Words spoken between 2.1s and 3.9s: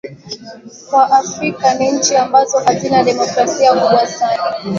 ambazo hazina demokrasia